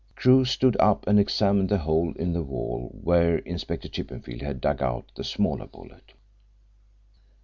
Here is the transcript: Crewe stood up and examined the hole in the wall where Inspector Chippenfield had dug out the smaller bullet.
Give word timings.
Crewe 0.15 0.45
stood 0.45 0.75
up 0.79 1.05
and 1.05 1.19
examined 1.19 1.69
the 1.69 1.77
hole 1.77 2.11
in 2.15 2.33
the 2.33 2.41
wall 2.41 2.89
where 3.03 3.37
Inspector 3.37 3.87
Chippenfield 3.89 4.41
had 4.41 4.59
dug 4.59 4.81
out 4.81 5.11
the 5.13 5.23
smaller 5.23 5.67
bullet. 5.67 6.13